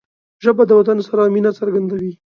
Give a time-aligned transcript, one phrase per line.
[0.43, 2.11] ژبه د وطن سره مینه څرګندوي